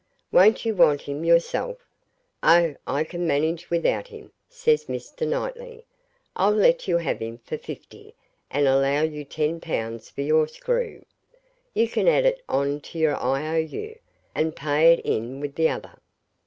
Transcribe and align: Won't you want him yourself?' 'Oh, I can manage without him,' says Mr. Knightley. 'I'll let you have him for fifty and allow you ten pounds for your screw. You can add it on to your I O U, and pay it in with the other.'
Won't 0.31 0.65
you 0.65 0.73
want 0.73 1.01
him 1.03 1.23
yourself?' 1.23 1.77
'Oh, 2.41 2.73
I 2.87 3.03
can 3.03 3.27
manage 3.27 3.69
without 3.69 4.07
him,' 4.07 4.31
says 4.49 4.85
Mr. 4.85 5.27
Knightley. 5.27 5.85
'I'll 6.35 6.55
let 6.55 6.87
you 6.87 6.97
have 6.97 7.19
him 7.19 7.37
for 7.43 7.55
fifty 7.55 8.15
and 8.49 8.67
allow 8.67 9.03
you 9.03 9.23
ten 9.23 9.59
pounds 9.61 10.09
for 10.09 10.21
your 10.21 10.47
screw. 10.47 11.05
You 11.75 11.87
can 11.87 12.07
add 12.07 12.25
it 12.25 12.41
on 12.49 12.79
to 12.81 12.97
your 12.97 13.15
I 13.15 13.53
O 13.57 13.57
U, 13.59 13.95
and 14.33 14.55
pay 14.55 14.91
it 14.93 15.01
in 15.01 15.39
with 15.39 15.53
the 15.53 15.69
other.' 15.69 15.99